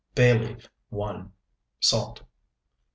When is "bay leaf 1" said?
0.15-1.31